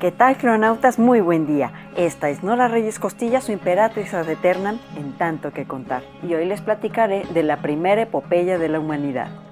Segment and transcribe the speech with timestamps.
[0.00, 0.98] ¿Qué tal, cronautas?
[0.98, 1.72] Muy buen día.
[1.96, 6.02] Esta es Nora Reyes Costilla, su imperatriz ad eternam, en tanto que contar.
[6.22, 9.45] Y hoy les platicaré de la primera epopeya de la humanidad.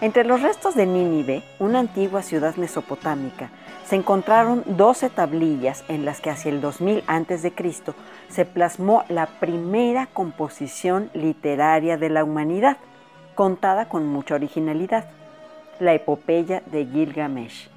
[0.00, 3.50] Entre los restos de Nínive, una antigua ciudad mesopotámica,
[3.84, 7.52] se encontraron 12 tablillas en las que hacia el 2000 a.C.
[8.28, 12.76] se plasmó la primera composición literaria de la humanidad,
[13.34, 15.10] contada con mucha originalidad,
[15.80, 17.68] la epopeya de Gilgamesh.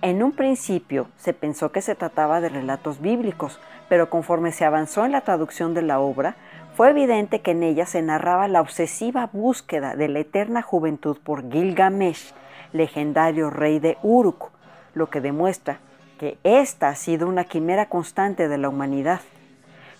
[0.00, 5.04] En un principio se pensó que se trataba de relatos bíblicos, pero conforme se avanzó
[5.04, 6.36] en la traducción de la obra,
[6.74, 11.50] fue evidente que en ella se narraba la obsesiva búsqueda de la eterna juventud por
[11.50, 12.32] Gilgamesh,
[12.72, 14.50] legendario rey de Uruk,
[14.94, 15.80] lo que demuestra
[16.18, 19.20] que esta ha sido una quimera constante de la humanidad.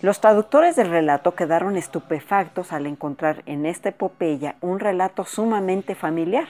[0.01, 6.47] Los traductores del relato quedaron estupefactos al encontrar en esta epopeya un relato sumamente familiar,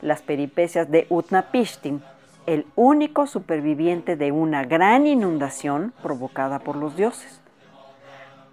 [0.00, 2.00] las peripecias de Utnapishtim,
[2.46, 7.40] el único superviviente de una gran inundación provocada por los dioses.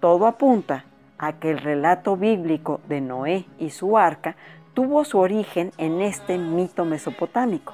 [0.00, 0.84] Todo apunta
[1.22, 4.34] a que el relato bíblico de Noé y su arca
[4.74, 7.72] tuvo su origen en este mito mesopotámico.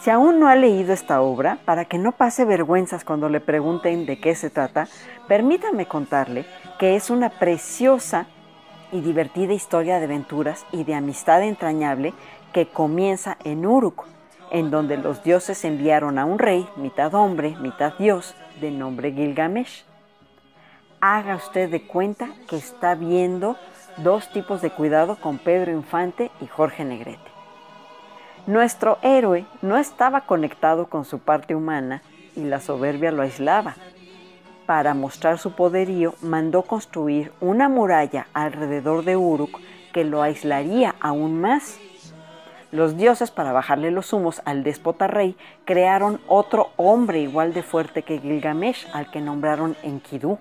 [0.00, 4.06] Si aún no ha leído esta obra, para que no pase vergüenzas cuando le pregunten
[4.06, 4.88] de qué se trata,
[5.28, 6.46] permítame contarle
[6.78, 8.26] que es una preciosa
[8.90, 12.14] y divertida historia de aventuras y de amistad entrañable
[12.54, 14.06] que comienza en Uruk,
[14.50, 19.84] en donde los dioses enviaron a un rey, mitad hombre, mitad dios, de nombre Gilgamesh
[21.12, 23.58] haga usted de cuenta que está viendo
[23.98, 27.30] dos tipos de cuidado con Pedro Infante y Jorge Negrete.
[28.46, 32.02] Nuestro héroe no estaba conectado con su parte humana
[32.34, 33.74] y la soberbia lo aislaba.
[34.64, 39.60] Para mostrar su poderío, mandó construir una muralla alrededor de Uruk
[39.92, 41.78] que lo aislaría aún más.
[42.72, 48.04] Los dioses, para bajarle los humos al déspota rey, crearon otro hombre igual de fuerte
[48.04, 50.38] que Gilgamesh, al que nombraron Enkidu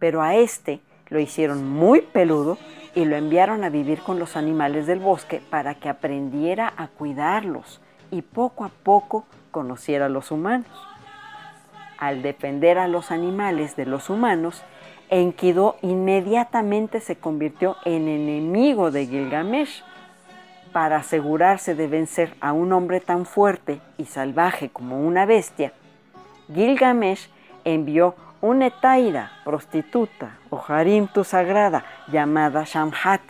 [0.00, 2.58] pero a este lo hicieron muy peludo
[2.96, 7.80] y lo enviaron a vivir con los animales del bosque para que aprendiera a cuidarlos
[8.10, 10.66] y poco a poco conociera a los humanos.
[11.98, 14.64] Al defender a los animales de los humanos,
[15.10, 19.84] Enkidu inmediatamente se convirtió en enemigo de Gilgamesh.
[20.72, 25.72] Para asegurarse de vencer a un hombre tan fuerte y salvaje como una bestia,
[26.54, 27.28] Gilgamesh
[27.64, 30.62] envió una etaira, prostituta o
[31.12, 33.20] tu sagrada llamada Shamhat.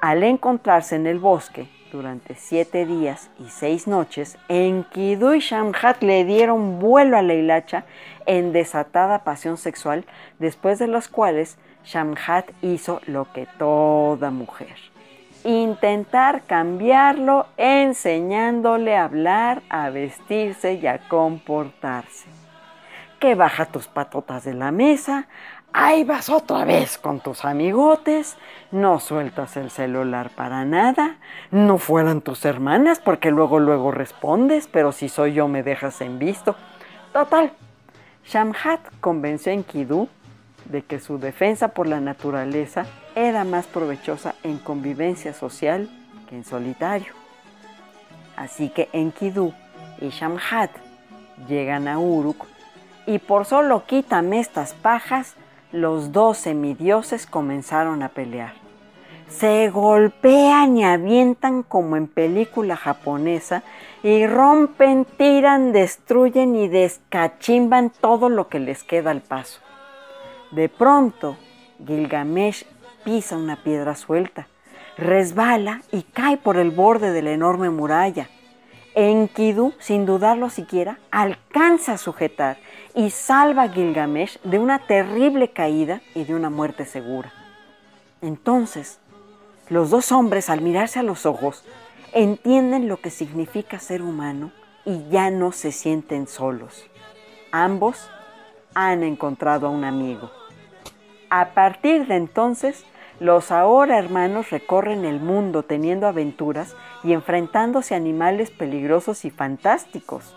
[0.00, 6.24] Al encontrarse en el bosque durante siete días y seis noches, Enkidu y Shamhat le
[6.24, 7.84] dieron vuelo a la hilacha
[8.26, 10.04] en desatada pasión sexual,
[10.38, 14.76] después de los cuales Shamhat hizo lo que toda mujer.
[15.44, 22.33] Intentar cambiarlo enseñándole a hablar, a vestirse y a comportarse
[23.24, 25.28] que baja tus patotas de la mesa,
[25.72, 28.36] ahí vas otra vez con tus amigotes,
[28.70, 31.16] no sueltas el celular para nada,
[31.50, 36.18] no fueran tus hermanas porque luego luego respondes, pero si soy yo me dejas en
[36.18, 36.54] visto.
[37.14, 37.54] Total,
[38.26, 40.06] Shamhat convenció a Enkidu
[40.66, 42.84] de que su defensa por la naturaleza
[43.14, 45.88] era más provechosa en convivencia social
[46.28, 47.14] que en solitario.
[48.36, 49.54] Así que Enkidu
[50.02, 50.70] y Shamhat
[51.48, 52.46] Llegan a Uruk
[53.06, 55.34] y por solo quítame estas pajas,
[55.72, 58.54] los dos semidioses comenzaron a pelear.
[59.28, 63.62] Se golpean y avientan como en película japonesa
[64.02, 69.60] y rompen, tiran, destruyen y descachimban todo lo que les queda al paso.
[70.52, 71.36] De pronto,
[71.84, 72.64] Gilgamesh
[73.04, 74.46] pisa una piedra suelta,
[74.96, 78.28] resbala y cae por el borde de la enorme muralla.
[78.94, 82.58] Enkidu, sin dudarlo siquiera, alcanza a sujetar
[82.94, 87.32] y salva a Gilgamesh de una terrible caída y de una muerte segura.
[88.22, 88.98] Entonces,
[89.68, 91.64] los dos hombres, al mirarse a los ojos,
[92.12, 94.52] entienden lo que significa ser humano
[94.84, 96.84] y ya no se sienten solos.
[97.50, 98.08] Ambos
[98.74, 100.30] han encontrado a un amigo.
[101.30, 102.84] A partir de entonces,
[103.20, 110.34] los ahora hermanos recorren el mundo teniendo aventuras y enfrentándose a animales peligrosos y fantásticos.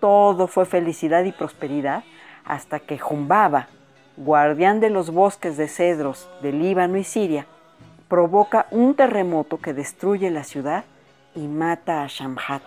[0.00, 2.04] Todo fue felicidad y prosperidad
[2.44, 3.68] hasta que Jumbaba,
[4.16, 7.46] guardián de los bosques de cedros de Líbano y Siria,
[8.08, 10.84] provoca un terremoto que destruye la ciudad
[11.34, 12.62] y mata a Shamhat.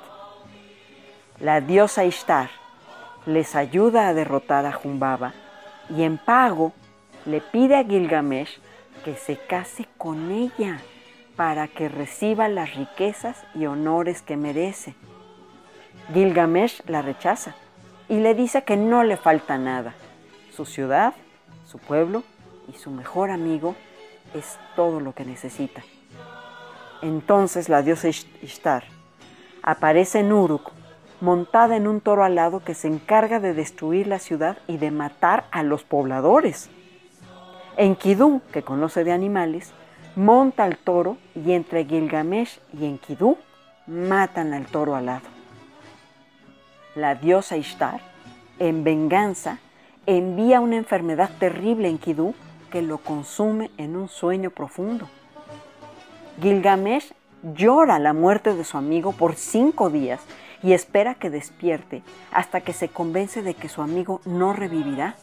[1.40, 2.50] La diosa Ishtar
[3.26, 5.34] les ayuda a derrotar a Jumbaba
[5.90, 6.72] y en pago
[7.26, 8.60] le pide a Gilgamesh
[9.04, 10.80] que se case con ella
[11.36, 14.96] para que reciba las riquezas y honores que merece.
[16.14, 17.56] Gilgamesh la rechaza
[18.10, 19.94] y le dice que no le falta nada.
[20.52, 21.14] Su ciudad,
[21.66, 22.24] su pueblo
[22.68, 23.76] y su mejor amigo
[24.34, 25.82] es todo lo que necesita.
[27.02, 28.84] Entonces la diosa Ishtar
[29.64, 30.72] aparece en Uruk
[31.22, 35.46] montada en un toro alado que se encarga de destruir la ciudad y de matar
[35.52, 36.70] a los pobladores.
[37.82, 39.72] Enkidu, que conoce de animales,
[40.16, 43.38] monta al toro y entre Gilgamesh y Enkidu
[43.88, 45.26] matan al toro alado.
[46.94, 48.00] La diosa Ishtar,
[48.60, 49.58] en venganza,
[50.06, 52.36] envía una enfermedad terrible a Enkidu
[52.70, 55.10] que lo consume en un sueño profundo.
[56.40, 60.22] Gilgamesh llora la muerte de su amigo por cinco días
[60.62, 65.16] y espera que despierte hasta que se convence de que su amigo no revivirá.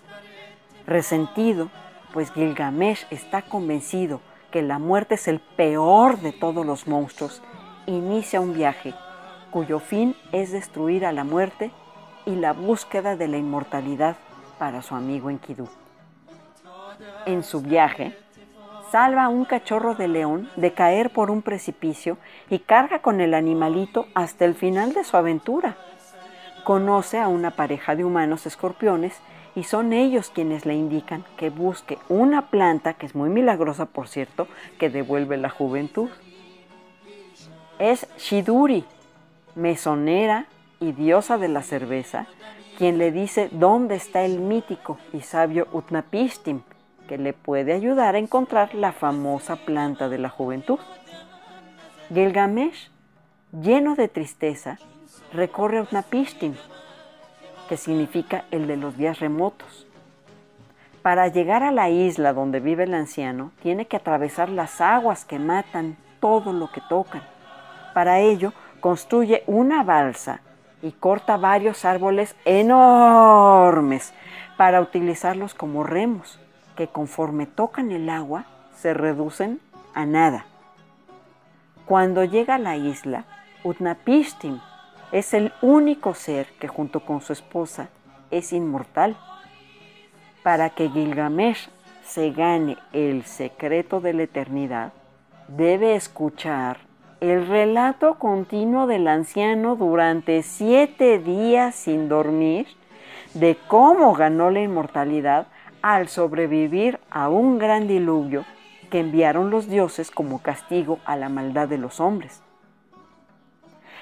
[0.88, 1.70] Resentido,
[2.18, 4.20] pues Gilgamesh está convencido
[4.50, 7.40] que la muerte es el peor de todos los monstruos,
[7.86, 8.92] inicia un viaje
[9.52, 11.70] cuyo fin es destruir a la muerte
[12.26, 14.16] y la búsqueda de la inmortalidad
[14.58, 15.68] para su amigo Enkidu
[17.24, 18.18] en su viaje,
[18.90, 22.18] salva a un cachorro de león de caer por un precipicio
[22.50, 25.76] y carga con el animalito hasta el final de su aventura.
[26.64, 29.20] Conoce a una pareja de humanos escorpiones
[29.54, 34.08] y son ellos quienes le indican que busque una planta, que es muy milagrosa por
[34.08, 34.46] cierto,
[34.78, 36.08] que devuelve la juventud.
[37.78, 38.84] Es Shiduri,
[39.54, 40.46] mesonera
[40.80, 42.26] y diosa de la cerveza,
[42.76, 46.62] quien le dice dónde está el mítico y sabio Utnapishtim,
[47.08, 50.78] que le puede ayudar a encontrar la famosa planta de la juventud.
[52.12, 52.90] Gilgamesh,
[53.52, 54.78] lleno de tristeza,
[55.32, 55.82] recorre a
[57.68, 59.86] que significa el de los días remotos.
[61.02, 65.38] Para llegar a la isla donde vive el anciano, tiene que atravesar las aguas que
[65.38, 67.22] matan todo lo que tocan.
[67.94, 70.40] Para ello, construye una balsa
[70.82, 74.12] y corta varios árboles enormes
[74.56, 76.38] para utilizarlos como remos
[76.76, 78.44] que conforme tocan el agua
[78.76, 79.60] se reducen
[79.94, 80.46] a nada.
[81.86, 83.24] Cuando llega a la isla,
[83.64, 84.60] Utnapishtim
[85.12, 87.88] es el único ser que junto con su esposa
[88.30, 89.16] es inmortal.
[90.42, 91.68] Para que Gilgamesh
[92.04, 94.92] se gane el secreto de la eternidad,
[95.48, 96.78] debe escuchar
[97.20, 102.66] el relato continuo del anciano durante siete días sin dormir
[103.34, 105.48] de cómo ganó la inmortalidad
[105.82, 108.44] al sobrevivir a un gran diluvio
[108.90, 112.42] que enviaron los dioses como castigo a la maldad de los hombres.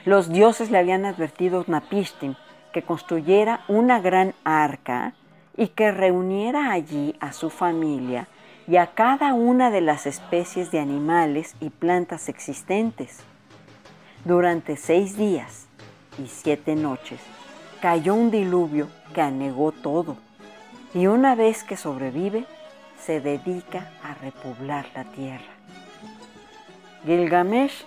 [0.07, 2.37] Los dioses le habían advertido a Napishtim
[2.73, 5.15] que construyera una gran arca
[5.57, 8.29] y que reuniera allí a su familia
[8.69, 13.19] y a cada una de las especies de animales y plantas existentes.
[14.25, 15.67] Durante seis días
[16.23, 17.19] y siete noches
[17.81, 20.17] cayó un diluvio que anegó todo
[20.95, 22.47] y una vez que sobrevive,
[22.97, 25.53] se dedica a repoblar la tierra.
[27.05, 27.85] Gilgamesh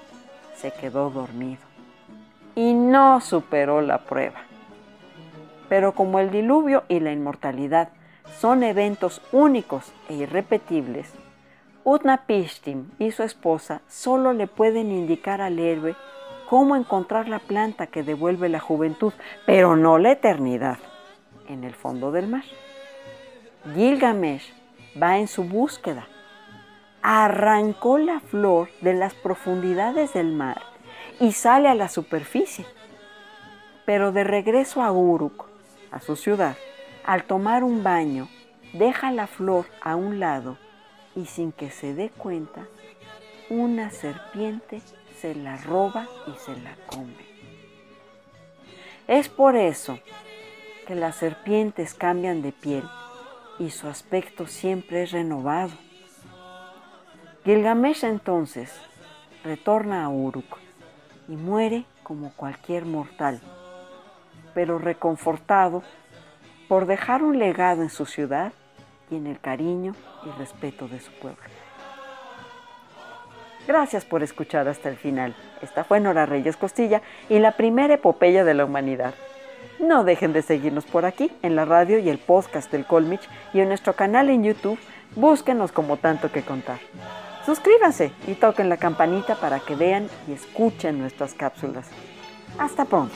[0.58, 1.69] se quedó dormido
[2.60, 4.42] y no superó la prueba.
[5.70, 7.88] Pero como el diluvio y la inmortalidad
[8.38, 11.14] son eventos únicos e irrepetibles,
[11.86, 15.96] Utnapishtim y su esposa solo le pueden indicar al héroe
[16.50, 19.14] cómo encontrar la planta que devuelve la juventud,
[19.46, 20.80] pero no la eternidad,
[21.48, 22.44] en el fondo del mar.
[23.74, 24.54] Gilgamesh
[25.02, 26.10] va en su búsqueda.
[27.04, 30.69] Arrancó la flor de las profundidades del mar
[31.20, 32.66] y sale a la superficie.
[33.86, 35.48] Pero de regreso a Uruk,
[35.92, 36.56] a su ciudad,
[37.04, 38.30] al tomar un baño,
[38.74, 40.58] deja la flor a un lado
[41.16, 42.68] y sin que se dé cuenta,
[43.50, 44.82] una serpiente
[45.20, 47.28] se la roba y se la come.
[49.08, 50.00] Es por eso
[50.86, 52.84] que las serpientes cambian de piel
[53.58, 55.72] y su aspecto siempre es renovado.
[57.44, 58.72] Gilgamesh entonces
[59.44, 60.69] retorna a Uruk
[61.30, 63.40] y muere como cualquier mortal,
[64.54, 65.84] pero reconfortado
[66.68, 68.52] por dejar un legado en su ciudad
[69.10, 69.96] y en el cariño
[70.26, 71.40] y respeto de su pueblo.
[73.68, 75.36] Gracias por escuchar hasta el final.
[75.62, 79.14] Esta fue Nora Reyes Costilla y la primera epopeya de la humanidad.
[79.80, 83.60] No dejen de seguirnos por aquí, en la radio y el podcast del Colmich y
[83.60, 84.80] en nuestro canal en YouTube.
[85.16, 86.80] Búsquenos como tanto que contar.
[87.50, 91.88] Suscríbanse y toquen la campanita para que vean y escuchen nuestras cápsulas.
[92.60, 93.16] Hasta pronto.